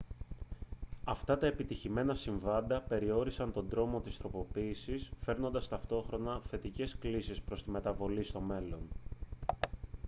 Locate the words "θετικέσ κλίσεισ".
6.45-7.41